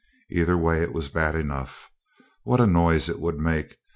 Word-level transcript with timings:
Either 0.31 0.57
way 0.57 0.81
it 0.81 0.93
was 0.93 1.09
bad 1.09 1.35
enough. 1.35 1.91
What 2.41 2.59
a 2.59 2.65
noise 2.65 3.07
it 3.07 3.19
would 3.19 3.37
make! 3.37 3.77